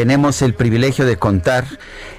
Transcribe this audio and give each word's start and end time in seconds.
Tenemos 0.00 0.40
el 0.40 0.54
privilegio 0.54 1.04
de 1.04 1.18
contar 1.18 1.66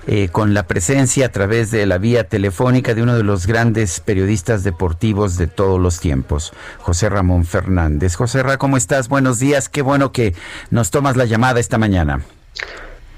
eh, 0.05 0.29
con 0.31 0.53
la 0.53 0.67
presencia 0.67 1.25
a 1.25 1.29
través 1.29 1.71
de 1.71 1.87
la 1.87 1.97
vía 1.97 2.25
telefónica 2.25 2.93
de 2.93 3.01
uno 3.01 3.15
de 3.15 3.23
los 3.23 3.47
grandes 3.47 3.99
periodistas 4.01 4.63
deportivos 4.63 5.35
de 5.35 5.47
todos 5.47 5.79
los 5.79 5.99
tiempos, 5.99 6.53
José 6.77 7.09
Ramón 7.09 7.43
Fernández. 7.43 8.13
José 8.13 8.43
Ra, 8.43 8.59
¿cómo 8.59 8.77
estás? 8.77 9.07
Buenos 9.07 9.39
días. 9.39 9.67
Qué 9.67 9.81
bueno 9.81 10.11
que 10.11 10.35
nos 10.69 10.91
tomas 10.91 11.17
la 11.17 11.25
llamada 11.25 11.59
esta 11.59 11.79
mañana. 11.79 12.21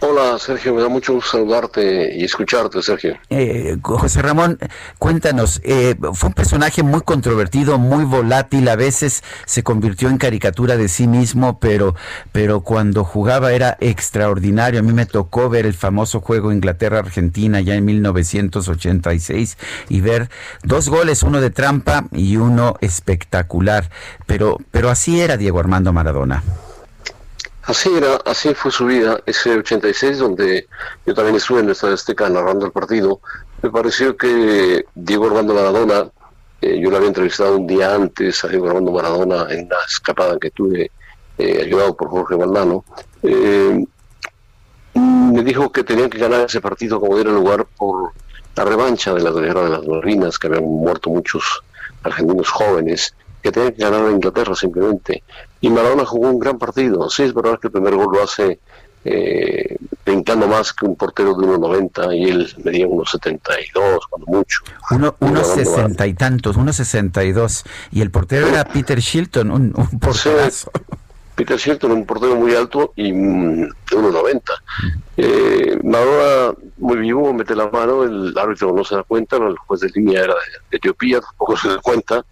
Hola 0.05 0.37
Sergio, 0.37 0.73
me 0.73 0.81
da 0.81 0.89
mucho 0.89 1.13
gusto 1.13 1.37
saludarte 1.37 2.13
y 2.13 2.25
escucharte 2.25 2.81
Sergio. 2.81 3.17
Eh, 3.29 3.77
José 3.81 4.21
Ramón, 4.21 4.59
cuéntanos, 4.99 5.61
eh, 5.63 5.95
fue 6.11 6.27
un 6.27 6.33
personaje 6.33 6.83
muy 6.83 6.99
controvertido, 6.99 7.79
muy 7.79 8.03
volátil, 8.03 8.67
a 8.67 8.75
veces 8.75 9.23
se 9.45 9.63
convirtió 9.63 10.09
en 10.09 10.17
caricatura 10.17 10.75
de 10.75 10.89
sí 10.89 11.07
mismo, 11.07 11.57
pero, 11.57 11.95
pero 12.33 12.59
cuando 12.65 13.05
jugaba 13.05 13.53
era 13.53 13.77
extraordinario. 13.79 14.81
A 14.81 14.83
mí 14.83 14.91
me 14.91 15.05
tocó 15.05 15.47
ver 15.47 15.65
el 15.65 15.73
famoso 15.73 16.19
juego 16.19 16.51
Inglaterra-Argentina 16.51 17.61
ya 17.61 17.75
en 17.75 17.85
1986 17.85 19.57
y 19.87 20.01
ver 20.01 20.29
dos 20.63 20.89
goles, 20.89 21.23
uno 21.23 21.39
de 21.39 21.49
trampa 21.49 22.07
y 22.11 22.35
uno 22.35 22.75
espectacular, 22.81 23.89
pero, 24.25 24.57
pero 24.69 24.89
así 24.89 25.21
era 25.21 25.37
Diego 25.37 25.61
Armando 25.61 25.93
Maradona. 25.93 26.43
Así 27.65 27.89
era, 27.95 28.15
así 28.25 28.53
fue 28.53 28.71
su 28.71 28.85
vida, 28.85 29.21
ese 29.25 29.55
86 29.55 30.17
donde 30.17 30.67
yo 31.05 31.13
también 31.13 31.37
estuve 31.37 31.61
en 31.61 31.69
esta 31.69 31.93
Azteca 31.93 32.29
narrando 32.29 32.65
el 32.65 32.73
partido, 32.73 33.21
me 33.61 33.69
pareció 33.69 34.17
que 34.17 34.85
Diego 34.93 35.27
Armando 35.27 35.53
Maradona, 35.53 36.11
eh, 36.61 36.77
yo 36.77 36.89
lo 36.89 36.97
había 36.97 37.07
entrevistado 37.07 37.55
un 37.55 37.65
día 37.65 37.95
antes 37.95 38.43
a 38.43 38.49
Diego 38.49 38.67
Armando 38.67 38.91
Maradona 38.91 39.47
en 39.49 39.67
una 39.67 39.77
escapada 39.87 40.37
que 40.37 40.51
tuve 40.51 40.91
eh, 41.37 41.61
ayudado 41.63 41.95
por 41.95 42.09
Jorge 42.09 42.35
Valdano, 42.35 42.83
eh, 43.21 43.85
me 44.93 45.43
dijo 45.43 45.71
que 45.71 45.85
tenían 45.85 46.09
que 46.09 46.17
ganar 46.17 46.41
ese 46.41 46.59
partido 46.59 46.99
como 46.99 47.15
diera 47.15 47.31
lugar 47.31 47.65
por 47.77 48.11
la 48.55 48.65
revancha 48.65 49.13
de 49.13 49.21
la 49.21 49.31
guerra 49.31 49.63
de 49.63 49.69
las 49.69 49.87
Malvinas, 49.87 50.37
que 50.37 50.47
habían 50.47 50.65
muerto 50.65 51.09
muchos 51.09 51.63
argentinos 52.03 52.49
jóvenes, 52.49 53.15
que 53.43 53.51
tenían 53.51 53.73
que 53.73 53.83
ganar 53.83 54.07
a 54.07 54.11
Inglaterra 54.11 54.55
simplemente. 54.55 55.23
Y 55.59 55.69
Maradona 55.69 56.05
jugó 56.05 56.29
un 56.29 56.39
gran 56.39 56.57
partido. 56.57 57.09
Sí, 57.09 57.23
es 57.23 57.33
verdad 57.33 57.59
que 57.59 57.67
el 57.67 57.73
primer 57.73 57.93
gol 57.93 58.15
lo 58.15 58.23
hace 58.23 58.59
eh, 59.03 59.75
brincando 60.05 60.47
más 60.47 60.71
que 60.71 60.85
un 60.85 60.95
portero 60.95 61.35
de 61.35 61.45
1,90 61.45 62.17
y 62.17 62.29
él 62.29 62.55
medía 62.63 62.87
unos 62.87 63.11
72, 63.11 64.07
cuando 64.09 64.27
mucho. 64.27 64.63
Uno, 64.91 65.15
unos 65.19 65.47
sesenta 65.47 66.07
y 66.07 66.13
tantos, 66.13 66.55
unos 66.55 66.77
62. 66.77 67.65
Y 67.91 68.01
el 68.01 68.11
portero 68.11 68.47
era 68.47 68.63
Peter 68.63 68.99
Shilton, 68.99 69.51
un, 69.51 69.73
un 69.75 69.99
porterazo. 69.99 70.71
Peter 71.35 71.57
Shilton, 71.57 71.91
un 71.91 72.05
portero 72.05 72.35
muy 72.35 72.53
alto 72.55 72.93
y 72.95 73.11
mm, 73.11 73.61
de 73.63 73.97
1,90. 73.97 74.41
Eh, 75.17 75.79
Maradona 75.83 76.57
muy 76.77 76.97
vivo, 76.97 77.33
mete 77.33 77.55
la 77.55 77.67
mano, 77.69 78.03
el 78.03 78.33
árbitro 78.37 78.71
no 78.71 78.85
se 78.85 78.95
da 78.95 79.03
cuenta, 79.03 79.35
el 79.35 79.57
juez 79.57 79.81
de 79.81 79.89
línea 79.89 80.21
era 80.21 80.33
de 80.71 80.77
Etiopía, 80.77 81.19
tampoco 81.19 81.57
se 81.57 81.67
da 81.69 81.77
cuenta 81.79 82.23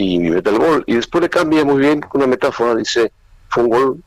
y 0.00 0.18
mete 0.18 0.48
el 0.50 0.58
gol. 0.58 0.84
Y 0.86 0.94
después 0.94 1.20
le 1.20 1.28
cambia 1.28 1.64
muy 1.64 1.78
bien 1.80 2.00
una 2.14 2.26
metáfora, 2.26 2.74
dice, 2.74 3.12
fue 3.48 3.64
un 3.64 3.68
gol 3.68 4.02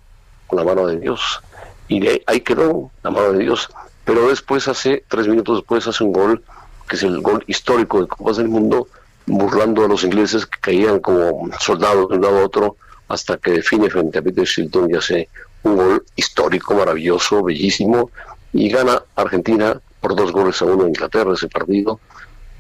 con 0.48 0.58
la 0.58 0.66
mano 0.66 0.88
de 0.88 1.00
Dios. 1.00 1.40
Y 1.88 2.08
ahí 2.26 2.42
quedó 2.42 2.92
la 3.04 3.12
mano 3.12 3.34
de 3.34 3.40
Dios. 3.40 3.70
Pero 4.04 4.28
después 4.30 4.68
hace, 4.68 5.04
tres 5.08 5.28
minutos 5.28 5.58
después, 5.58 5.86
hace 5.88 6.04
un 6.04 6.12
gol, 6.12 6.44
que 6.88 6.96
es 6.96 7.04
el 7.04 7.22
gol 7.22 7.44
histórico 7.48 8.02
de 8.02 8.08
Copas 8.08 8.38
del 8.38 8.50
Mundo, 8.50 8.88
burlando 9.28 9.86
a 9.86 9.88
los 9.88 10.04
ingleses 10.04 10.48
que 10.48 10.60
caían 10.60 11.00
como 11.00 11.50
soldados 11.60 12.10
de 12.10 12.16
un 12.16 12.22
lado 12.24 12.40
a 12.40 12.46
otro, 12.46 12.78
hasta 13.08 13.38
que 13.38 13.52
define 13.52 13.90
frente 13.90 14.18
a 14.18 14.22
Peter 14.24 14.46
Shilton 14.46 14.90
y 14.90 14.96
hace 14.96 15.30
un 15.62 15.78
gol 15.78 16.04
histórico, 16.16 16.74
maravilloso, 16.74 17.44
bellísimo, 17.44 18.10
y 18.52 18.68
gana 18.70 19.04
Argentina 19.16 19.80
por 20.02 20.16
dos 20.16 20.32
goles 20.32 20.60
a 20.62 20.66
uno 20.66 20.84
en 20.84 20.90
Inglaterra 20.90 21.34
ese 21.34 21.48
partido. 21.48 22.00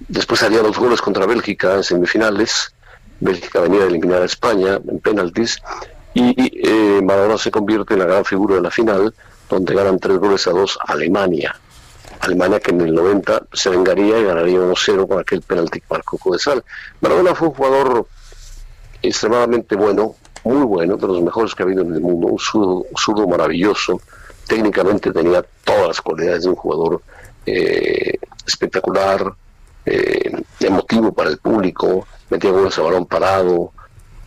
Después 0.08 0.44
haría 0.44 0.62
dos 0.62 0.78
goles 0.78 1.02
contra 1.02 1.26
Bélgica 1.26 1.76
en 1.76 1.84
semifinales, 1.84 2.74
Bélgica 3.19 3.62
venía 3.62 3.84
a 3.84 3.88
eliminar 3.88 4.22
a 4.22 4.25
España 4.25 4.79
en 4.88 5.00
penaltis 5.00 5.62
y 6.13 6.34
eh, 6.68 7.01
Maradona 7.01 7.38
se 7.38 7.51
convierte 7.51 7.94
en 7.94 8.01
la 8.01 8.06
gran 8.06 8.25
figura 8.25 8.56
de 8.56 8.62
la 8.62 8.72
final, 8.72 9.13
donde 9.50 9.74
ganan 9.74 10.00
tres 10.00 10.18
goles 10.18 10.47
a 10.47 10.51
dos 10.51 10.78
Alemania. 10.85 11.56
Alemania 12.19 12.59
que 12.59 12.72
en 12.72 12.81
el 12.81 12.94
90 12.94 13.47
se 13.52 13.69
vengaría 13.69 14.19
y 14.19 14.23
ganaría 14.23 14.59
1-0 14.59 15.07
con 15.07 15.19
aquel 15.19 15.41
penalti 15.41 15.81
que 15.81 15.88
marcó 15.90 16.18
Codesal. 16.18 16.63
Maradona 17.02 17.35
fue 17.35 17.50
un 17.50 17.53
jugador 17.53 18.07
extremadamente 19.02 19.75
bueno, 19.75 20.16
muy 20.44 20.66
bueno, 20.66 20.97
de 20.97 21.07
los 21.07 21.22
mejores 21.22 21.53
que 21.53 21.63
ha 21.63 21.66
habido 21.66 21.81
en 21.81 21.94
el 21.94 22.02
mundo, 22.02 22.28
un 22.28 22.40
zurdo, 22.40 23.28
maravilloso, 23.28 24.02
técnicamente 24.47 25.12
tenía 25.12 25.44
todas 25.63 25.88
las 25.88 26.02
cualidades 26.02 26.44
de 26.44 26.50
un 26.50 26.56
jugador 26.56 27.02
eh, 27.46 28.18
espectacular, 28.46 29.34
eh, 29.85 30.31
emotivo 30.62 31.13
para 31.13 31.29
el 31.29 31.38
público, 31.38 32.07
metía 32.34 32.52
goles 32.52 32.78
a 32.80 32.82
balón 32.82 33.06
parado, 33.06 33.72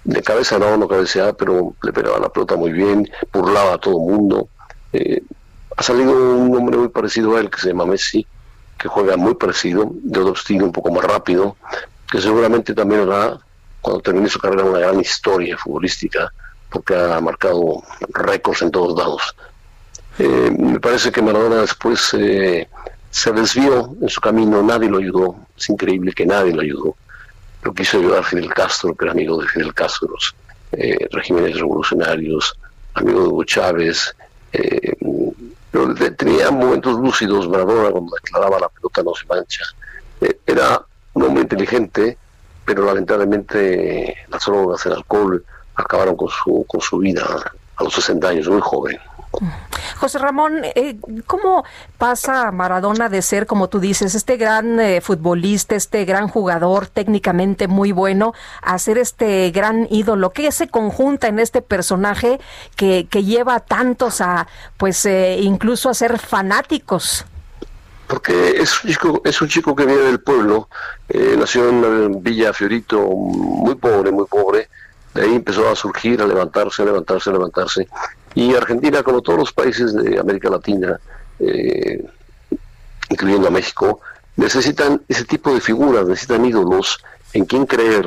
de 0.05 0.23
cabeza 0.23 0.59
no, 0.59 0.77
no 0.77 0.87
cabeceaba, 0.87 1.33
pero 1.33 1.75
le 1.83 1.93
pegaba 1.93 2.21
la 2.21 2.29
pelota 2.29 2.55
muy 2.55 2.73
bien, 2.73 3.11
burlaba 3.33 3.75
a 3.75 3.79
todo 3.79 3.95
el 3.95 4.13
mundo. 4.13 4.49
Eh, 4.93 5.21
ha 5.77 5.83
salido 5.83 6.13
un 6.13 6.57
hombre 6.57 6.77
muy 6.79 6.89
parecido 6.89 7.37
a 7.37 7.41
él 7.41 7.51
que 7.51 7.59
se 7.59 7.69
llama 7.69 7.87
Messi, 7.87 8.25
que 8.79 8.89
juega 8.89 9.17
muy 9.17 9.35
parecido, 9.35 9.91
de 9.93 10.21
otro 10.21 10.35
estilo 10.35 10.65
un 10.65 10.73
poco 10.73 10.93
más 10.93 11.05
rápido, 11.05 11.57
que 12.09 12.21
seguramente 12.21 12.75
también 12.75 13.01
hará, 13.03 13.41
cuando 13.81 14.01
termine 14.01 14.29
su 14.29 14.39
carrera, 14.39 14.65
una 14.65 14.79
gran 14.79 15.01
historia 15.01 15.59
futbolística, 15.59 16.33
porque 16.71 16.95
ha 16.95 17.21
marcado 17.21 17.83
récords 18.11 18.63
en 18.63 18.71
todos 18.71 18.97
lados. 18.97 19.35
Eh, 20.19 20.55
me 20.57 20.79
parece 20.79 21.11
que 21.11 21.21
Maradona 21.21 21.63
después 21.63 22.15
eh, 22.15 22.69
se 23.11 23.33
desvió 23.33 23.93
en 24.01 24.09
su 24.09 24.21
camino, 24.21 24.63
nadie 24.63 24.89
lo 24.89 24.99
ayudó, 24.99 25.35
es 25.59 25.69
increíble 25.69 26.13
que 26.13 26.25
nadie 26.25 26.53
lo 26.53 26.63
ayudó 26.63 26.97
lo 27.67 27.75
quiso 27.75 27.99
ayudar 27.99 28.25
Fidel 28.25 28.55
Castro, 28.55 28.95
que 28.95 29.05
era 29.05 29.13
amigo 29.13 29.41
de 29.41 29.49
Fidel 29.49 29.75
Castro, 29.75 30.09
los 30.09 30.35
eh, 30.73 31.09
regímenes 31.11 31.59
revolucionarios, 31.59 32.57
amigo 32.95 33.23
de 33.23 33.27
Hugo 33.27 33.45
Chávez. 33.45 34.15
Eh, 34.53 34.97
pero 35.71 35.95
tenía 36.17 36.51
momentos 36.51 36.97
lúcidos, 36.99 37.49
Maradona, 37.49 37.91
cuando 37.91 38.15
declaraba 38.23 38.61
la 38.61 38.69
pelota 38.69 39.03
no 39.03 39.15
se 39.15 39.27
mancha. 39.27 39.65
Eh, 40.21 40.39
era 40.47 40.81
un 41.15 41.23
hombre 41.25 41.43
inteligente, 41.43 42.17
pero 42.65 42.85
lamentablemente 42.85 44.17
las 44.29 44.45
drogas, 44.45 44.87
el 44.87 44.93
alcohol, 44.93 45.45
acabaron 45.75 46.17
con 46.17 46.29
su, 46.29 46.65
con 46.69 46.81
su 46.81 46.99
vida 46.99 47.27
a 47.77 47.85
los 47.85 47.95
60 47.95 48.29
años, 48.29 48.49
muy 48.49 48.61
joven. 48.63 48.97
José 49.97 50.19
Ramón, 50.19 50.63
eh, 50.75 50.99
¿cómo 51.27 51.65
pasa 51.99 52.51
Maradona 52.53 53.09
de 53.09 53.23
ser, 53.23 53.47
como 53.47 53.69
tú 53.69 53.81
dices, 53.81 54.15
este 54.15 54.37
gran 54.37 54.79
eh, 54.79 55.01
futbolista, 55.01 55.75
este 55.75 56.05
gran 56.05 56.29
jugador 56.29 56.87
técnicamente 56.87 57.67
muy 57.67 57.93
bueno, 57.93 58.35
a 58.63 58.79
ser 58.79 58.99
este 58.99 59.51
gran 59.51 59.87
ídolo? 59.91 60.31
¿Qué 60.31 60.53
se 60.53 60.69
conjunta 60.69 61.29
en 61.29 61.39
este 61.39 61.63
personaje 61.63 62.41
que, 62.77 63.07
lleva 63.27 63.57
a 63.57 63.61
tantos 63.61 64.21
a, 64.21 64.47
pues, 64.77 65.05
eh, 65.07 65.39
incluso 65.41 65.89
a 65.89 65.95
ser 65.95 66.19
fanáticos? 66.19 67.25
Porque 68.07 68.51
es 68.51 68.85
un 68.85 68.91
chico, 68.91 69.23
es 69.25 69.41
un 69.43 69.49
chico 69.49 69.75
que 69.75 69.85
viene 69.85 70.03
del 70.03 70.21
pueblo, 70.21 70.69
nació 71.09 71.69
en 71.71 72.23
Villa 72.23 72.53
Fiorito, 72.53 73.01
muy 73.01 73.75
pobre, 73.75 74.13
muy 74.13 74.27
pobre, 74.27 74.69
de 75.13 75.23
ahí 75.23 75.35
empezó 75.35 75.69
a 75.69 75.75
surgir, 75.75 76.21
a 76.21 76.27
levantarse, 76.27 76.83
a 76.83 76.85
levantarse, 76.85 77.31
a 77.31 77.33
levantarse. 77.33 77.89
Y 78.37 78.55
Argentina, 78.55 79.03
como 79.03 79.23
todos 79.23 79.39
los 79.39 79.53
países 79.55 79.95
de 79.95 80.19
América 80.19 80.51
Latina, 80.51 81.01
eh, 81.41 82.05
incluyendo 83.09 83.49
a 83.49 83.51
México, 83.51 84.01
necesitan 84.37 85.01
ese 85.09 85.25
tipo 85.25 85.55
de 85.55 85.61
figuras, 85.63 86.07
necesitan 86.07 86.45
ídolos 86.45 87.03
en 87.33 87.47
quien 87.47 87.65
creer. 87.65 88.07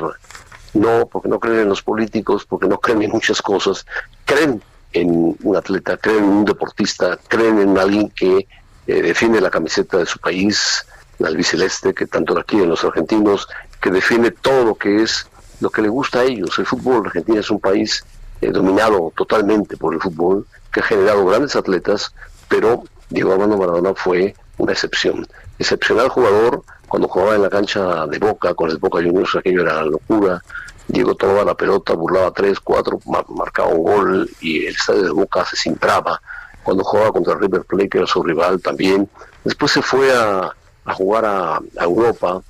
No, 0.72 1.08
porque 1.10 1.28
no 1.28 1.40
creen 1.40 1.62
en 1.62 1.68
los 1.68 1.82
políticos, 1.82 2.46
porque 2.48 2.68
no 2.68 2.78
creen 2.78 3.02
en 3.02 3.10
muchas 3.10 3.42
cosas. 3.42 3.84
Creen 4.24 4.62
en 4.92 5.36
un 5.42 5.56
atleta, 5.56 5.96
creen 5.96 6.18
en 6.18 6.30
un 6.30 6.44
deportista, 6.44 7.18
creen 7.26 7.58
en 7.58 7.76
alguien 7.76 8.08
que 8.10 8.46
eh, 8.86 9.02
defiende 9.02 9.40
la 9.40 9.50
camiseta 9.50 9.98
de 9.98 10.06
su 10.06 10.20
país, 10.20 10.86
la 11.18 11.26
albiceleste, 11.26 11.92
que 11.92 12.06
tanto 12.06 12.36
la 12.36 12.44
quieren 12.44 12.70
los 12.70 12.84
argentinos, 12.84 13.48
que 13.80 13.90
defiende 13.90 14.30
todo 14.30 14.64
lo 14.64 14.74
que 14.76 15.02
es 15.02 15.26
lo 15.58 15.70
que 15.70 15.82
le 15.82 15.88
gusta 15.88 16.20
a 16.20 16.22
ellos. 16.22 16.56
El 16.56 16.66
fútbol 16.66 17.04
argentino 17.06 17.40
es 17.40 17.50
un 17.50 17.58
país 17.58 18.04
eh, 18.40 18.50
dominado 18.50 19.12
totalmente 19.16 19.76
por 19.76 19.94
el 19.94 20.00
fútbol, 20.00 20.46
que 20.72 20.80
ha 20.80 20.84
generado 20.84 21.24
grandes 21.26 21.56
atletas, 21.56 22.14
pero 22.48 22.84
Diego 23.08 23.32
Armando 23.32 23.56
Maradona 23.56 23.94
fue 23.94 24.34
una 24.58 24.72
excepción. 24.72 25.26
Excepcional 25.58 26.08
jugador, 26.08 26.62
cuando 26.88 27.08
jugaba 27.08 27.36
en 27.36 27.42
la 27.42 27.50
cancha 27.50 28.06
de 28.06 28.18
Boca, 28.18 28.54
con 28.54 28.70
el 28.70 28.78
Boca 28.78 28.98
Juniors, 28.98 29.36
aquello 29.36 29.62
era 29.62 29.82
locura. 29.84 30.42
Diego 30.88 31.14
tomaba 31.14 31.44
la 31.44 31.54
pelota, 31.54 31.94
burlaba 31.94 32.32
tres, 32.32 32.58
cuatro, 32.58 32.98
marcaba 33.28 33.68
un 33.68 33.82
gol 33.84 34.30
y 34.40 34.66
el 34.66 34.74
estadio 34.74 35.04
de 35.04 35.10
Boca 35.10 35.44
se 35.44 35.56
cintraba. 35.56 36.20
Cuando 36.62 36.82
jugaba 36.82 37.12
contra 37.12 37.36
River 37.36 37.62
Plate, 37.62 37.88
que 37.88 37.98
era 37.98 38.06
su 38.06 38.22
rival 38.22 38.60
también. 38.60 39.08
Después 39.44 39.72
se 39.72 39.82
fue 39.82 40.12
a, 40.12 40.52
jugar 40.94 41.24
a, 41.24 41.60
Europa 41.80 42.42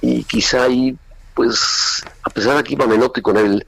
y 0.00 0.24
quizá 0.24 0.64
ahí, 0.64 0.96
pues, 1.34 2.04
a 2.22 2.30
pesar 2.30 2.56
de 2.56 2.64
que 2.64 2.74
iba 2.74 2.86
Menotti 2.86 3.22
con 3.22 3.36
él 3.36 3.64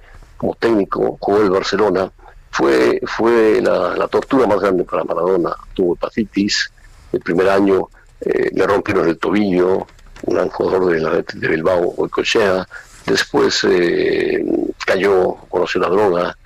como 0.46 0.54
técnico, 0.54 1.19
jugó 1.19 1.43
el 1.43 1.50
Barcelona, 1.50 2.10
fue, 2.52 3.00
fue 3.04 3.60
la, 3.60 4.06
tortura 4.06 4.46
más 4.46 4.60
grande 4.60 4.84
para 4.84 5.02
Maradona. 5.02 5.50
Tuvo 5.75 5.94
hepatitis, 5.94 6.70
el 7.12 7.20
primer 7.20 7.48
año 7.48 7.88
eh, 8.20 8.50
le 8.52 8.66
rompieron 8.66 9.08
el 9.08 9.19
tobillo, 9.19 9.87
un 10.22 10.34
gran 10.34 10.48
jugador 10.48 10.93
de 10.93 11.00
la 11.00 11.10
de 11.10 11.48
Bilbao, 11.48 11.94
después 13.06 13.64
eh, 13.69 14.44
cayó, 14.87 15.34
conoció 15.48 15.81
la 15.81 15.88
droga 15.88 16.37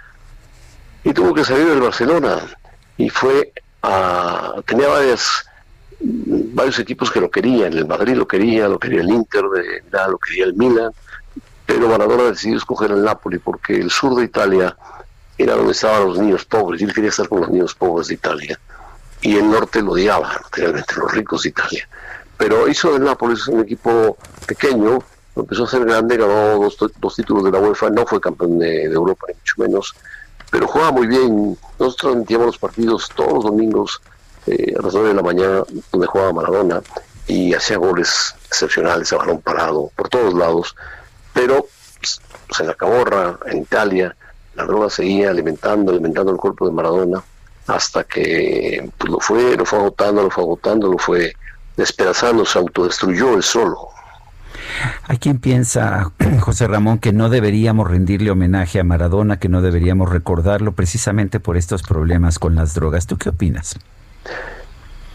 y 1.05 1.13
tuvo 1.13 1.33
que 1.35 1.45
salir 1.45 1.67
del 1.67 1.81
Barcelona 1.81 2.39
y 2.97 3.09
fue 3.09 3.53
a, 3.83 4.55
tenía 4.67 4.89
varias, 4.89 5.45
varios 6.01 6.79
equipos 6.79 7.11
que 7.11 7.21
lo 7.21 7.31
querían, 7.31 7.73
el 7.75 7.87
Madrid 7.87 8.15
lo 8.15 8.27
quería, 8.27 8.67
lo 8.67 8.79
quería 8.79 9.01
el 9.01 9.11
Inter, 9.11 9.45
lo 9.45 10.19
quería 10.19 10.45
el 10.45 10.55
Milan, 10.55 10.91
pero 11.71 11.89
Maradona 11.89 12.25
decidió 12.25 12.57
escoger 12.57 12.91
el 12.91 13.05
Napoli 13.05 13.39
porque 13.39 13.77
el 13.77 13.93
sur 13.93 14.17
de 14.17 14.25
Italia 14.25 14.77
era 15.39 15.55
donde 15.55 15.71
estaban 15.71 16.09
los 16.09 16.19
niños 16.19 16.45
pobres, 16.45 16.81
y 16.81 16.85
él 16.85 16.93
quería 16.93 17.11
estar 17.11 17.29
con 17.29 17.43
los 17.43 17.49
niños 17.49 17.77
pobres 17.77 18.09
de 18.09 18.15
Italia. 18.15 18.59
Y 19.23 19.37
el 19.37 19.49
norte 19.49 19.81
lo 19.81 19.93
odiaba, 19.93 20.33
realmente, 20.51 20.97
los 20.97 21.13
ricos 21.13 21.45
de 21.45 21.51
Italia. 21.51 21.89
Pero 22.37 22.67
hizo 22.67 22.97
el 22.97 23.05
Nápoles 23.05 23.47
un 23.47 23.61
equipo 23.61 24.17
pequeño, 24.49 24.99
empezó 25.37 25.63
a 25.63 25.69
ser 25.69 25.85
grande, 25.85 26.17
ganó 26.17 26.59
dos, 26.59 26.77
dos 26.99 27.15
títulos 27.15 27.45
de 27.45 27.53
la 27.53 27.61
UEFA, 27.61 27.89
no 27.91 28.05
fue 28.05 28.21
campeón 28.21 28.59
de, 28.59 28.87
Europa, 28.87 29.27
ni 29.29 29.35
mucho 29.35 29.55
menos, 29.59 29.95
pero 30.51 30.67
jugaba 30.67 30.91
muy 30.91 31.07
bien. 31.07 31.57
Nosotros 31.79 31.97
transmitíamos 31.99 32.47
los 32.47 32.59
partidos 32.59 33.09
todos 33.15 33.33
los 33.33 33.45
domingos 33.45 34.03
eh, 34.49 34.75
a 34.77 34.83
las 34.83 34.93
9 34.93 35.11
de 35.11 35.15
la 35.15 35.23
mañana, 35.23 35.63
donde 35.93 36.07
jugaba 36.09 36.33
Maradona, 36.33 36.83
y 37.29 37.55
hacía 37.55 37.77
goles 37.77 38.35
excepcionales 38.49 39.13
a 39.13 39.19
balón 39.19 39.41
parado, 39.41 39.93
por 39.95 40.09
todos 40.09 40.35
lados. 40.35 40.75
Pero 41.41 41.67
pues, 41.97 42.61
en 42.61 42.67
la 42.67 42.75
Caborra, 42.75 43.39
en 43.47 43.63
Italia, 43.63 44.15
la 44.55 44.65
droga 44.65 44.91
seguía 44.91 45.31
alimentando, 45.31 45.91
alimentando 45.91 46.31
el 46.33 46.37
cuerpo 46.37 46.67
de 46.67 46.73
Maradona, 46.73 47.23
hasta 47.67 48.05
que 48.05 48.91
pues, 48.99 49.11
lo 49.11 49.21
fue, 49.21 49.57
lo 49.57 49.65
fue 49.65 49.79
agotando, 49.79 50.23
lo 50.23 50.31
fue 50.31 50.45
agotando, 50.45 50.93
lo 50.93 50.99
fue 50.99 51.33
despedazando, 51.79 52.45
se 52.45 52.59
autodestruyó 52.59 53.37
él 53.37 53.43
solo. 53.43 53.89
Hay 55.05 55.17
quien 55.17 55.39
piensa, 55.39 56.13
José 56.41 56.67
Ramón, 56.67 56.99
que 56.99 57.15
no 57.15 57.31
deberíamos 57.31 57.91
rendirle 57.91 58.31
homenaje 58.31 58.79
a 58.79 58.85
Maradona, 58.85 59.39
que 59.39 59.49
no 59.49 59.63
deberíamos 59.63 60.11
recordarlo 60.11 60.73
precisamente 60.73 61.41
por 61.41 61.57
estos 61.57 61.83
problemas 61.83 62.39
con 62.39 62.55
las 62.55 62.75
drogas. 62.75 63.07
¿Tú 63.07 63.17
qué 63.17 63.31
opinas? 63.31 63.77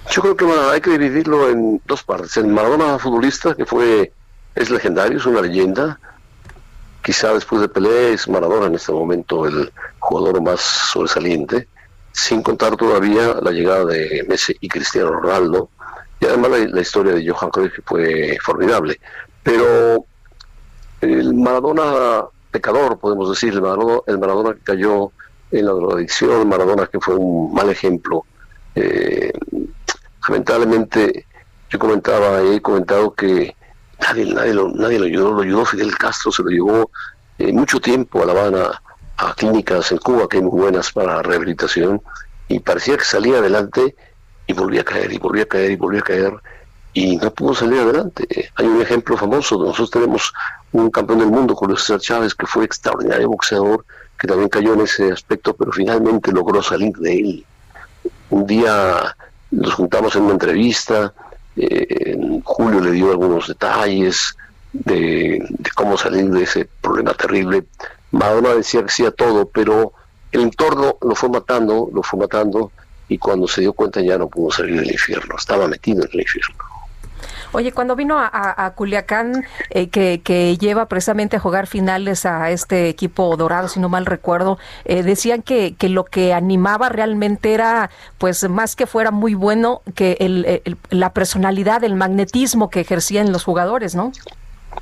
Yo 0.10 0.24
creo 0.24 0.36
que 0.36 0.46
hay 0.72 0.82
que 0.82 0.90
dividirlo 0.90 1.50
en 1.52 1.82
dos 1.86 2.02
partes. 2.04 2.36
El 2.38 2.48
Maradona 2.48 2.98
futbolista, 2.98 3.54
que 3.54 3.66
fue, 3.66 4.12
es 4.56 4.72
legendario, 4.72 5.18
es 5.18 5.26
una 5.26 5.42
leyenda, 5.42 6.00
quizá 7.06 7.32
después 7.34 7.62
de 7.62 7.70
Pelé 7.70 8.14
es 8.14 8.28
Maradona 8.28 8.66
en 8.66 8.74
este 8.74 8.92
momento 8.92 9.46
el 9.46 9.72
jugador 10.00 10.42
más 10.42 10.60
sobresaliente, 10.60 11.68
sin 12.12 12.42
contar 12.42 12.76
todavía 12.76 13.36
la 13.44 13.52
llegada 13.52 13.86
de 13.86 14.26
Messi 14.28 14.56
y 14.60 14.68
Cristiano 14.68 15.12
Ronaldo, 15.12 15.70
y 16.20 16.26
además 16.26 16.52
la, 16.68 16.82
historia 16.82 17.14
de 17.14 17.30
Johan 17.30 17.52
Cruyff 17.52 17.74
fue 17.86 18.36
formidable. 18.44 19.00
Pero 19.44 20.04
el 21.02 21.36
Maradona 21.36 22.24
pecador, 22.50 22.98
podemos 22.98 23.30
decir, 23.30 23.54
el 23.54 23.62
Maradona, 23.62 24.56
que 24.56 24.62
cayó 24.62 25.12
en 25.52 25.66
la 25.68 25.74
drogadicción, 25.74 26.42
el 26.42 26.48
Maradona 26.48 26.88
que 26.88 27.00
fue 27.00 27.14
un 27.14 27.54
mal 27.54 27.70
ejemplo. 27.70 28.26
Eh, 28.74 29.32
lamentablemente, 30.28 31.28
yo 31.70 31.78
comentaba, 31.78 32.42
he 32.42 32.60
comentado 32.62 33.14
que 33.14 33.56
nadie, 34.08 34.34
nadie, 34.34 34.54
lo, 34.54 34.70
nadie 34.70 35.00
lo 35.00 35.06
ayudó, 35.06 35.32
lo 35.34 35.42
ayudó 35.42 35.66
Fidel 35.66 35.98
Castro, 35.98 36.32
se 36.32 36.44
lo 36.44 36.50
llevó 36.50 36.92
eh, 37.38 37.52
mucho 37.52 37.80
tiempo 37.80 38.24
a 38.24 38.26
La 38.26 38.34
Habana, 38.34 38.82
a 39.18 39.34
clínicas 39.34 39.92
en 39.92 39.98
Cuba 40.00 40.28
que 40.28 40.38
hay 40.38 40.44
muy 40.44 40.60
buenas 40.60 40.92
para 40.92 41.22
rehabilitación, 41.22 42.02
y 42.48 42.60
parecía 42.60 42.98
que 42.98 43.06
salía 43.06 43.38
adelante 43.38 43.96
y 44.48 44.54
volvía 44.54 44.82
a 44.82 44.86
caer, 44.86 45.12
y 45.12 45.18
volvía 45.18 45.44
a 45.44 45.48
caer, 45.48 45.72
y 45.72 45.76
volvía 45.76 46.02
a 46.02 46.04
caer, 46.04 46.34
y 46.94 47.18
no 47.18 47.32
pudo 47.32 47.54
salir 47.54 47.80
adelante. 47.80 48.52
Hay 48.56 48.66
un 48.66 48.82
ejemplo 48.82 49.18
famoso, 49.18 49.58
nosotros 49.58 49.92
tenemos 49.92 50.34
un 50.72 50.90
campeón 50.92 51.20
del 51.20 51.30
mundo, 51.30 51.56
Julio 51.56 51.78
César 51.78 52.00
Chávez, 52.00 52.36
que 52.36 52.46
fue 52.46 52.66
extraordinario 52.66 53.30
boxeador, 53.30 53.86
que 54.20 54.28
también 54.28 54.50
cayó 54.50 54.74
en 54.74 54.82
ese 54.82 55.12
aspecto, 55.12 55.54
pero 55.56 55.72
finalmente 55.72 56.32
logró 56.32 56.62
salir 56.62 56.94
de 56.98 57.14
él. 57.14 57.46
Un 58.30 58.46
día 58.46 59.16
nos 59.52 59.74
juntamos 59.74 60.16
en 60.16 60.24
una 60.24 60.34
entrevista, 60.34 61.14
eh, 61.56 62.18
Julio 62.44 62.80
le 62.82 62.92
dio 62.92 63.12
algunos 63.12 63.48
detalles 63.48 64.36
de, 64.74 65.44
cómo 65.76 65.98
salir 65.98 66.30
de 66.30 66.44
ese 66.44 66.68
problema 66.82 67.14
terrible. 67.14 67.66
Madonna 68.12 68.54
decía 68.54 68.82
que 68.82 68.88
hacía 68.88 69.12
todo, 69.12 69.48
pero 69.48 69.94
el 70.32 70.42
entorno 70.42 70.98
lo 71.02 71.16
fue 71.16 71.30
matando, 71.30 71.90
lo 71.94 72.04
fue 72.04 72.20
matando, 72.20 72.72
y 73.08 73.18
cuando 73.18 73.48
se 73.48 73.62
dio 73.62 73.74
cuenta 73.74 74.02
ya 74.02 74.18
no 74.18 74.28
pudo 74.28 74.52
salir 74.52 74.80
del 74.80 74.92
infierno, 74.92 75.36
estaba 75.38 75.68
metido 75.68 76.04
en 76.04 76.10
el 76.12 76.22
infierno. 76.22 76.65
Oye, 77.52 77.72
cuando 77.72 77.96
vino 77.96 78.18
a, 78.20 78.74
Culiacán, 78.76 79.46
eh, 79.70 79.90
que, 79.90 80.58
lleva 80.58 80.88
precisamente 80.88 81.38
a 81.38 81.40
jugar 81.40 81.68
finales 81.68 82.26
a 82.26 82.52
este 82.52 82.90
equipo 82.90 83.36
dorado, 83.38 83.68
si 83.68 83.80
no 83.80 83.90
mal 83.90 84.06
recuerdo, 84.06 84.58
eh, 84.84 85.04
decían 85.04 85.42
que, 85.42 85.76
lo 85.90 86.06
que 86.06 86.34
animaba 86.34 86.90
realmente 86.90 87.54
era, 87.54 87.90
pues 88.18 88.48
más 88.50 88.76
que 88.76 88.88
fuera 88.88 89.12
muy 89.12 89.36
bueno, 89.36 89.82
que 89.96 90.78
la 90.90 91.14
personalidad, 91.14 91.84
el 91.84 91.96
magnetismo 91.96 92.70
que 92.70 92.82
ejercían 92.82 93.32
los 93.32 93.44
jugadores, 93.44 93.96
¿no? 93.96 94.12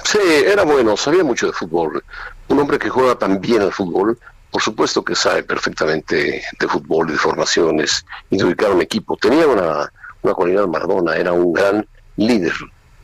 Sí, 0.03 0.19
era 0.45 0.63
bueno, 0.63 0.97
sabía 0.97 1.23
mucho 1.23 1.47
de 1.47 1.53
fútbol. 1.53 2.03
Un 2.47 2.59
hombre 2.59 2.79
que 2.79 2.89
juega 2.89 3.15
tan 3.15 3.39
bien 3.39 3.61
al 3.61 3.71
fútbol, 3.71 4.17
por 4.49 4.61
supuesto 4.61 5.03
que 5.03 5.15
sabe 5.15 5.43
perfectamente 5.43 6.43
de 6.59 6.67
fútbol 6.67 7.07
de 7.07 7.17
formaciones 7.17 8.05
y 8.29 8.37
de 8.37 8.45
ubicar 8.45 8.71
un 8.71 8.81
equipo. 8.81 9.17
Tenía 9.17 9.47
una, 9.47 9.91
una 10.21 10.33
cualidad 10.33 10.67
Maradona, 10.67 11.15
era 11.15 11.33
un 11.33 11.53
gran 11.53 11.87
líder. 12.17 12.53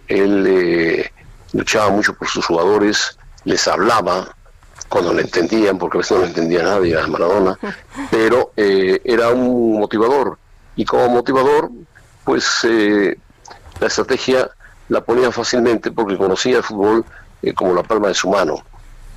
Él 0.08 0.46
eh, 0.48 1.12
luchaba 1.54 1.90
mucho 1.90 2.14
por 2.14 2.28
sus 2.28 2.46
jugadores, 2.46 3.18
les 3.46 3.68
hablaba 3.68 4.36
cuando 4.88 5.14
le 5.14 5.22
entendían, 5.22 5.78
porque 5.78 5.98
a 5.98 6.00
veces 6.00 6.18
no 6.18 6.24
le 6.24 6.30
entendía 6.30 6.64
nadie 6.64 7.00
a 7.00 7.08
Maradona, 7.08 7.58
pero 8.12 8.52
eh, 8.58 9.02
era 9.04 9.30
un 9.30 9.80
motivador. 9.80 10.38
Y 10.76 10.86
como 10.86 11.10
motivador, 11.10 11.70
pues 12.24 12.60
eh, 12.64 13.18
la 13.80 13.88
estrategia 13.88 14.50
la 14.88 15.02
ponía 15.02 15.32
fácilmente 15.32 15.92
porque 15.92 16.18
conocía 16.18 16.58
el 16.58 16.64
fútbol 16.64 17.06
como 17.56 17.74
la 17.74 17.84
palma 17.84 18.08
de 18.08 18.14
su 18.14 18.30
mano. 18.30 18.64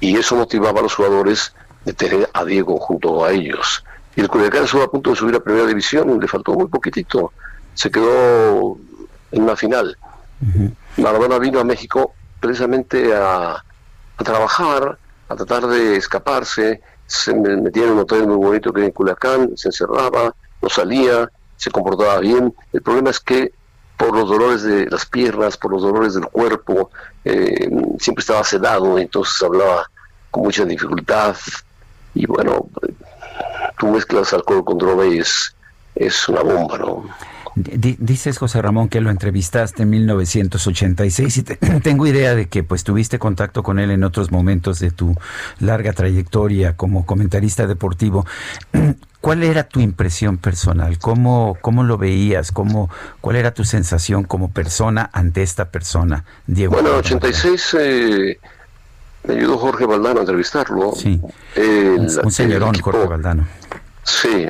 Y 0.00 0.16
eso 0.16 0.36
motivaba 0.36 0.80
a 0.80 0.82
los 0.82 0.94
jugadores 0.94 1.54
de 1.84 1.92
tener 1.92 2.28
a 2.32 2.44
Diego 2.44 2.78
junto 2.78 3.24
a 3.24 3.32
ellos. 3.32 3.84
Y 4.14 4.20
el 4.20 4.28
Culiacán 4.28 4.64
estuvo 4.64 4.82
a 4.82 4.90
punto 4.90 5.10
de 5.10 5.16
subir 5.16 5.36
a 5.36 5.40
primera 5.40 5.66
división, 5.66 6.20
le 6.20 6.28
faltó 6.28 6.52
muy 6.54 6.66
poquitito. 6.66 7.32
Se 7.74 7.90
quedó 7.90 8.76
en 9.32 9.42
una 9.42 9.56
final. 9.56 9.96
Maradona 10.96 11.38
vino 11.38 11.60
a 11.60 11.64
México 11.64 12.14
precisamente 12.40 13.14
a, 13.14 13.62
trabajar, 14.16 14.98
a 15.28 15.36
tratar 15.36 15.66
de 15.66 15.96
escaparse, 15.96 16.80
se 17.06 17.34
metía 17.34 17.84
en 17.84 17.90
un 17.90 18.00
hotel 18.00 18.26
muy 18.26 18.36
bonito 18.36 18.72
que 18.72 18.80
era 18.80 18.86
en 18.86 18.92
Culiacán, 18.92 19.56
se 19.56 19.68
encerraba, 19.68 20.34
no 20.60 20.68
salía, 20.68 21.30
se 21.56 21.70
comportaba 21.70 22.18
bien. 22.18 22.54
El 22.72 22.82
problema 22.82 23.10
es 23.10 23.20
que 23.20 23.52
por 23.96 24.14
los 24.16 24.28
dolores 24.28 24.62
de 24.62 24.86
las 24.86 25.06
piernas, 25.06 25.56
por 25.56 25.72
los 25.72 25.82
dolores 25.82 26.14
del 26.14 26.26
cuerpo, 26.26 26.90
eh, 27.24 27.70
siempre 27.98 28.22
estaba 28.22 28.42
sedado, 28.42 28.98
entonces 28.98 29.40
hablaba 29.42 29.88
con 30.30 30.44
mucha 30.44 30.64
dificultad. 30.64 31.36
Y 32.14 32.26
bueno, 32.26 32.68
tú 33.78 33.88
mezclas 33.88 34.32
alcohol 34.32 34.64
con 34.64 34.78
droga 34.78 35.06
y 35.06 35.18
es, 35.18 35.54
es 35.94 36.28
una 36.28 36.42
bomba, 36.42 36.78
¿no? 36.78 37.04
Dices, 37.54 38.38
José 38.38 38.62
Ramón, 38.62 38.88
que 38.88 39.00
lo 39.00 39.10
entrevistaste 39.10 39.82
en 39.82 39.90
1986 39.90 41.36
y 41.38 41.42
tengo 41.82 42.06
idea 42.06 42.34
de 42.34 42.46
que 42.46 42.62
pues 42.62 42.84
tuviste 42.84 43.18
contacto 43.18 43.62
con 43.62 43.78
él 43.78 43.90
en 43.90 44.04
otros 44.04 44.30
momentos 44.30 44.78
de 44.80 44.90
tu 44.90 45.14
larga 45.60 45.92
trayectoria 45.92 46.76
como 46.76 47.06
comentarista 47.06 47.66
deportivo. 47.66 48.26
¿Cuál 49.20 49.44
era 49.44 49.62
tu 49.64 49.78
impresión 49.78 50.36
personal? 50.38 50.98
¿Cómo, 50.98 51.56
cómo 51.60 51.84
lo 51.84 51.96
veías? 51.96 52.50
¿Cómo, 52.50 52.90
¿Cuál 53.20 53.36
era 53.36 53.54
tu 53.54 53.64
sensación 53.64 54.24
como 54.24 54.50
persona 54.50 55.08
ante 55.12 55.42
esta 55.42 55.70
persona, 55.70 56.24
Diego? 56.48 56.72
Bueno, 56.72 56.90
en 56.90 56.96
86 56.96 57.76
eh, 57.78 58.38
me 59.24 59.34
ayudó 59.34 59.58
Jorge 59.58 59.86
Valdano 59.86 60.18
a 60.18 60.22
entrevistarlo. 60.22 60.92
Sí. 60.96 61.20
un 61.56 62.32
señorón, 62.32 62.74
Jorge 62.80 63.06
Valdano. 63.06 63.46
Sí, 64.04 64.48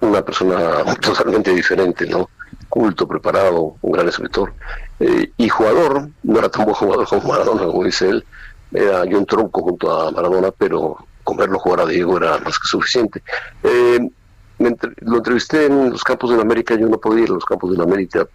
una, 0.00 0.22
persona 0.22 0.84
totalmente 1.00 1.54
diferente, 1.54 2.06
¿no? 2.06 2.28
Culto, 2.68 3.06
preparado, 3.06 3.76
un 3.80 3.92
gran 3.92 4.08
escritor. 4.08 4.52
Eh, 4.98 5.32
y 5.36 5.48
jugador, 5.48 6.08
no 6.22 6.38
era 6.38 6.48
tan 6.48 6.64
buen 6.64 6.74
jugador 6.74 7.06
como 7.06 7.28
Maradona, 7.28 7.66
como 7.66 7.84
dice 7.84 8.08
él. 8.08 8.24
Era 8.72 9.04
yo 9.04 9.18
un 9.18 9.26
tronco 9.26 9.62
junto 9.62 9.92
a 9.92 10.10
Maradona, 10.12 10.50
pero 10.52 10.96
con 11.24 11.36
verlo 11.36 11.58
jugar 11.58 11.80
a 11.80 11.86
Diego 11.86 12.16
era 12.16 12.38
más 12.38 12.58
que 12.58 12.68
suficiente. 12.68 13.22
Eh, 13.62 14.08
lo 15.00 15.16
entrevisté 15.16 15.66
en 15.66 15.90
los 15.90 16.04
campos 16.04 16.30
de 16.30 16.36
la 16.36 16.42
América, 16.42 16.74
yo 16.74 16.86
no 16.86 16.98
podía 16.98 17.24
ir 17.24 17.30
a 17.30 17.34
los 17.34 17.44
campos 17.44 17.70
de 17.70 17.78
la 17.78 17.84
América. 17.84 18.26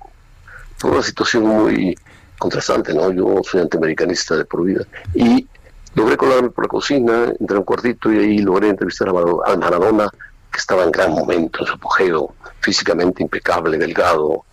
Fue 0.78 0.92
una 0.92 1.04
situación 1.04 1.46
muy 1.46 1.96
contrastante, 2.40 2.94
¿no? 2.94 3.12
Yo 3.12 3.42
soy 3.44 3.62
antiamericanista 3.62 4.36
de 4.36 4.46
por 4.46 4.64
vida. 4.64 4.86
Y 5.14 5.48
logré 5.94 6.18
colarme 6.18 6.50
por 6.50 6.66
la 6.66 6.70
cocina, 6.70 7.34
entré 7.40 7.56
a 7.56 7.60
un 7.60 7.66
cuartito 7.66 8.12
y 8.12 8.18
ahí 8.18 8.38
logré 8.40 8.70
entrevistar 8.70 9.10
a 9.10 9.56
Maradona, 9.56 10.10
que 10.56 10.62
estaba 10.62 10.84
en 10.84 10.92
gran 10.92 11.12
momento, 11.12 11.60
en 11.60 11.68
su 11.68 11.74
apogeo, 11.74 12.34
físicamente 12.62 13.22
impecable, 13.22 13.78
delgado, 13.78 14.46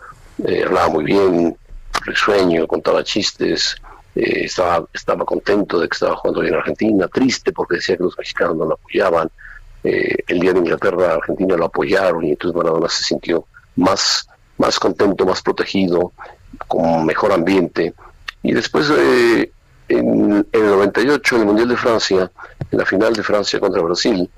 eh, 0.44 0.64
hablaba 0.66 0.88
muy 0.88 1.04
bien, 1.04 1.56
risueño, 2.04 2.66
contaba 2.66 3.04
chistes, 3.04 3.76
eh, 4.16 4.46
estaba, 4.46 4.84
estaba 4.92 5.24
contento 5.24 5.78
de 5.78 5.88
que 5.88 5.94
estaba 5.94 6.16
jugando 6.16 6.40
bien 6.40 6.54
en 6.54 6.60
Argentina, 6.60 7.06
triste 7.06 7.52
porque 7.52 7.76
decía 7.76 7.96
que 7.96 8.02
los 8.02 8.18
mexicanos 8.18 8.56
no 8.56 8.64
lo 8.64 8.74
apoyaban. 8.74 9.30
Eh, 9.84 10.16
el 10.26 10.40
día 10.40 10.52
de 10.52 10.58
Inglaterra, 10.58 11.14
Argentina 11.14 11.56
lo 11.56 11.66
apoyaron 11.66 12.24
y 12.24 12.30
entonces 12.30 12.56
Maradona 12.56 12.88
se 12.88 13.04
sintió 13.04 13.46
más, 13.76 14.28
más 14.58 14.78
contento, 14.80 15.24
más 15.24 15.40
protegido, 15.40 16.12
con 16.66 17.06
mejor 17.06 17.32
ambiente. 17.32 17.94
Y 18.42 18.52
después, 18.52 18.90
eh, 18.90 19.52
en, 19.88 20.46
el 20.50 20.66
98, 20.66 21.36
en 21.36 21.40
el 21.40 21.46
Mundial 21.46 21.68
de 21.68 21.76
Francia, 21.76 22.30
en 22.70 22.78
la 22.78 22.84
final 22.84 23.12
de 23.12 23.22
Francia 23.22 23.60
contra 23.60 23.82
Brasil, 23.82 24.28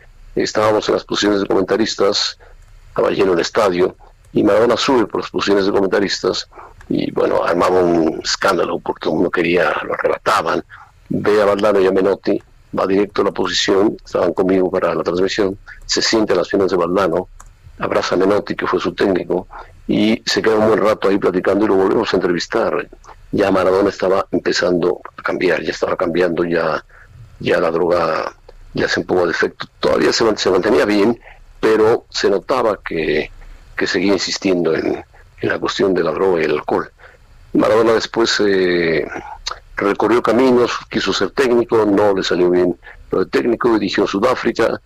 estábamos 0.42 0.88
en 0.88 0.94
las 0.94 1.04
posiciones 1.04 1.40
de 1.40 1.46
comentaristas, 1.46 2.38
estaba 2.88 3.10
lleno 3.10 3.32
el 3.34 3.40
estadio, 3.40 3.96
y 4.32 4.42
Maradona 4.42 4.76
sube 4.76 5.06
por 5.06 5.20
las 5.20 5.30
posiciones 5.30 5.66
de 5.66 5.72
comentaristas 5.72 6.48
y 6.88 7.10
bueno, 7.12 7.44
armaba 7.44 7.80
un 7.80 8.20
escándalo 8.22 8.78
porque 8.80 9.08
uno 9.08 9.30
quería, 9.30 9.72
lo 9.84 9.94
arrebataban, 9.94 10.62
ve 11.08 11.40
a 11.40 11.44
Valdano 11.44 11.80
y 11.80 11.86
a 11.86 11.92
Menotti, 11.92 12.42
va 12.76 12.86
directo 12.86 13.22
a 13.22 13.26
la 13.26 13.30
posición, 13.30 13.96
estaban 14.04 14.32
conmigo 14.32 14.70
para 14.70 14.94
la 14.94 15.02
transmisión, 15.02 15.56
se 15.86 16.02
siente 16.02 16.32
a 16.32 16.36
las 16.36 16.48
piernas 16.48 16.70
de 16.70 16.76
Valdano, 16.76 17.28
abraza 17.78 18.16
a 18.16 18.18
Menotti, 18.18 18.54
que 18.54 18.66
fue 18.66 18.80
su 18.80 18.92
técnico, 18.92 19.46
y 19.86 20.22
se 20.26 20.42
queda 20.42 20.56
un 20.56 20.68
buen 20.68 20.80
rato 20.80 21.08
ahí 21.08 21.18
platicando 21.18 21.64
y 21.64 21.68
lo 21.68 21.74
volvemos 21.74 22.12
a 22.12 22.16
entrevistar. 22.16 22.88
Ya 23.32 23.50
Maradona 23.50 23.90
estaba 23.90 24.26
empezando 24.30 25.00
a 25.16 25.22
cambiar, 25.22 25.62
ya 25.62 25.70
estaba 25.70 25.96
cambiando, 25.96 26.44
ya, 26.44 26.84
ya 27.40 27.60
la 27.60 27.70
droga 27.70 28.34
ya 28.74 28.88
se 28.88 29.00
un 29.00 29.06
poco 29.06 29.26
de 29.26 29.32
efecto. 29.32 29.66
Todavía 29.80 30.12
se, 30.12 30.24
mantenía 30.50 30.84
bien, 30.84 31.18
pero 31.60 32.06
se 32.10 32.28
notaba 32.28 32.78
que, 32.84 33.30
seguía 33.86 34.14
insistiendo 34.14 34.74
en, 34.74 35.04
en 35.40 35.48
la 35.48 35.58
cuestión 35.58 35.94
de 35.94 36.02
la 36.02 36.12
droga 36.12 36.40
y 36.40 36.44
el 36.44 36.52
alcohol. 36.52 36.90
Maradona 37.52 37.92
después 37.92 38.40
eh, 38.40 39.06
recorrió 39.76 40.22
caminos, 40.22 40.72
quiso 40.90 41.12
ser 41.12 41.30
técnico, 41.30 41.84
no 41.84 42.14
le 42.14 42.22
salió 42.22 42.50
bien 42.50 42.76
lo 43.10 43.20
de 43.20 43.26
técnico, 43.26 43.72
dirigió 43.74 44.06
Sudáfrica, 44.06 44.80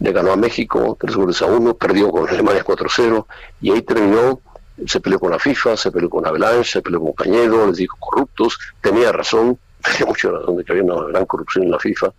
le 0.00 0.12
ganó 0.12 0.32
a 0.32 0.36
México 0.36 0.96
tres 0.98 1.14
goles 1.14 1.42
a 1.42 1.46
uno, 1.46 1.74
perdió 1.74 2.10
con 2.10 2.28
Alemania 2.28 2.64
4-0 2.64 3.26
y 3.60 3.70
ahí 3.70 3.82
terminó, 3.82 4.40
se 4.86 5.00
peleó 5.00 5.18
con 5.18 5.30
la 5.30 5.38
FIFA, 5.38 5.76
se 5.76 5.90
peleó 5.90 6.10
con 6.10 6.26
Avalanche, 6.26 6.72
se 6.72 6.82
peleó 6.82 7.00
con 7.00 7.12
Cañedo, 7.12 7.66
les 7.66 7.76
dijo 7.76 7.96
corruptos, 7.98 8.58
tenía 8.80 9.12
razón, 9.12 9.58
tenía 9.82 10.06
mucha 10.06 10.30
razón 10.30 10.56
de 10.56 10.64
que 10.64 10.72
había 10.72 10.84
una 10.84 11.06
gran 11.08 11.26
corrupción 11.26 11.64
en 11.64 11.70
la 11.72 11.78
FIFA, 11.78 12.12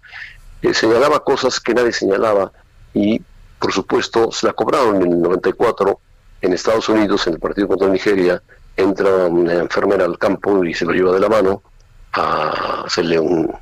eh, 0.61 0.73
señalaba 0.73 1.23
cosas 1.23 1.59
que 1.59 1.73
nadie 1.73 1.91
señalaba 1.91 2.51
y 2.93 3.21
por 3.59 3.73
supuesto 3.73 4.31
se 4.31 4.47
la 4.47 4.53
cobraron 4.53 5.01
en 5.01 5.13
el 5.13 5.21
94 5.21 5.99
en 6.41 6.53
Estados 6.53 6.87
Unidos, 6.89 7.27
en 7.27 7.33
el 7.33 7.39
partido 7.39 7.67
contra 7.67 7.89
Nigeria, 7.89 8.41
entra 8.77 9.25
una 9.25 9.55
enfermera 9.55 10.05
al 10.05 10.17
campo 10.17 10.63
y 10.63 10.73
se 10.73 10.85
lo 10.85 10.93
lleva 10.93 11.13
de 11.13 11.19
la 11.19 11.29
mano 11.29 11.61
a 12.13 12.83
hacerle 12.85 13.19
un 13.19 13.53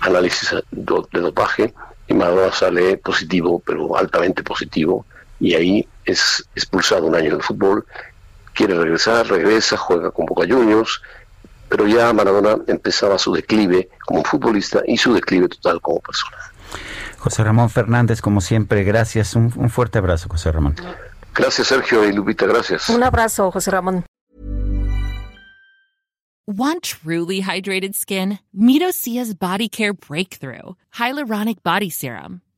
análisis 0.00 0.54
de 0.70 1.20
dopaje 1.20 1.74
y 2.08 2.14
Maradona 2.14 2.52
sale 2.52 2.96
positivo, 2.96 3.62
pero 3.64 3.96
altamente 3.96 4.42
positivo, 4.42 5.06
y 5.38 5.54
ahí 5.54 5.88
es 6.04 6.44
expulsado 6.56 7.06
un 7.06 7.14
año 7.14 7.30
del 7.30 7.42
fútbol, 7.42 7.84
quiere 8.52 8.74
regresar, 8.74 9.28
regresa, 9.28 9.76
juega 9.76 10.10
con 10.10 10.26
Boca 10.26 10.46
Juniors, 10.48 11.00
pero 11.70 11.86
ya 11.86 12.12
Maradona 12.12 12.58
empezaba 12.66 13.16
su 13.16 13.32
declive 13.32 13.88
como 14.04 14.24
futbolista 14.24 14.82
y 14.86 14.96
su 14.96 15.14
declive 15.14 15.48
total 15.48 15.80
como 15.80 16.00
persona. 16.00 16.36
José 17.18 17.44
Ramón 17.44 17.70
Fernández, 17.70 18.20
como 18.20 18.40
siempre, 18.40 18.82
gracias. 18.82 19.36
Un, 19.36 19.52
un 19.56 19.70
fuerte 19.70 19.98
abrazo, 19.98 20.28
José 20.28 20.50
Ramón. 20.50 20.74
Gracias, 21.34 21.68
Sergio 21.68 22.04
y 22.04 22.12
Lupita, 22.12 22.46
gracias. 22.46 22.88
Un 22.88 23.02
abrazo, 23.02 23.50
José 23.52 23.70
Ramón. 23.70 24.04
Want 26.46 26.82
truly 26.82 27.42
hydrated 27.42 27.94
skin? 27.94 28.40
Meet 28.52 28.82
Osea's 28.82 29.34
Body 29.34 29.68
Care 29.68 29.92
Breakthrough 29.92 30.74
Hyaluronic 30.94 31.62
Body 31.62 31.90
Serum. 31.90 32.40